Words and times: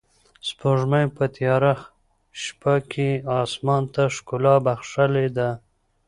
سپوږمۍ 0.47 1.05
په 1.17 1.23
تیاره 1.35 1.73
شپه 2.41 2.73
کې 2.91 3.09
اسمان 3.41 3.83
ته 3.93 4.03
ښکلا 4.15 4.55
بښلې 4.65 5.27
ده. 5.37 5.49